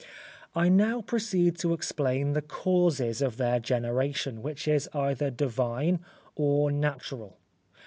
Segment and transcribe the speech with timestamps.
[0.55, 5.99] ]I now proceed to explain the cause of their generation, which is either divine
[6.35, 7.37] or natural.